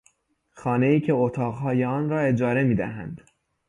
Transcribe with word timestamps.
خانهای 0.49 0.99
که 1.01 1.13
اتاقهای 1.13 1.85
آن 1.85 2.09
را 2.09 2.19
اجاره 2.19 2.63
میدهند 2.63 3.21